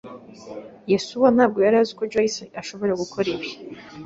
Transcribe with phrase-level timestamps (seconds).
[0.91, 3.49] Yesuwa ntabwo yari azi ko Joyce ashobora gukora ibi.